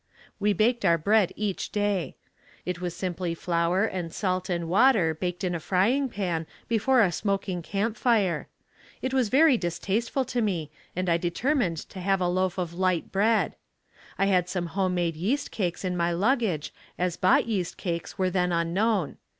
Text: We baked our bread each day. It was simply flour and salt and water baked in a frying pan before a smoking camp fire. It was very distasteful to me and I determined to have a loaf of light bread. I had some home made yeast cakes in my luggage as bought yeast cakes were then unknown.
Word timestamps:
We 0.39 0.51
baked 0.53 0.83
our 0.83 0.97
bread 0.97 1.31
each 1.35 1.71
day. 1.71 2.15
It 2.65 2.81
was 2.81 2.95
simply 2.95 3.35
flour 3.35 3.85
and 3.85 4.11
salt 4.11 4.49
and 4.49 4.67
water 4.67 5.13
baked 5.13 5.43
in 5.43 5.53
a 5.53 5.59
frying 5.59 6.09
pan 6.09 6.47
before 6.67 7.01
a 7.01 7.11
smoking 7.11 7.61
camp 7.61 7.95
fire. 7.95 8.47
It 9.03 9.13
was 9.13 9.29
very 9.29 9.57
distasteful 9.57 10.25
to 10.25 10.41
me 10.41 10.71
and 10.95 11.07
I 11.07 11.17
determined 11.17 11.77
to 11.89 11.99
have 11.99 12.19
a 12.19 12.27
loaf 12.27 12.57
of 12.57 12.73
light 12.73 13.11
bread. 13.11 13.55
I 14.17 14.25
had 14.25 14.49
some 14.49 14.65
home 14.73 14.95
made 14.95 15.15
yeast 15.15 15.51
cakes 15.51 15.85
in 15.85 15.95
my 15.95 16.11
luggage 16.13 16.73
as 16.97 17.15
bought 17.15 17.45
yeast 17.45 17.77
cakes 17.77 18.17
were 18.17 18.31
then 18.31 18.51
unknown. 18.51 19.17